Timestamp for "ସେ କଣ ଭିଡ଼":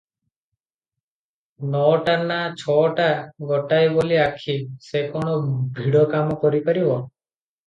4.89-6.03